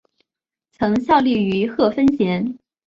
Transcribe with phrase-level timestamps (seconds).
[0.71, 2.57] 曾效力于贺芬咸。